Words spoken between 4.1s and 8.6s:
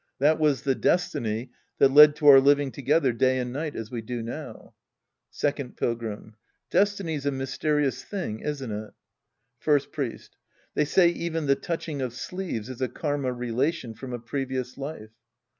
now. Second Pilgnui. Destiny's a mysterious thing,